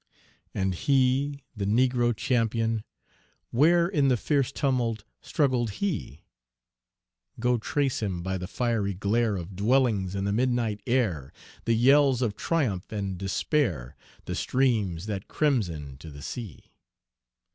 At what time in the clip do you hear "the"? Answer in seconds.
1.55-1.65, 4.07-4.17, 8.39-8.47, 10.23-10.33, 11.65-11.75, 14.25-14.33, 16.09-16.23